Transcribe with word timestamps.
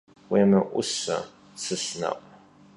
Yêmı'use 0.31 1.17
tsısne'u. 1.59 2.17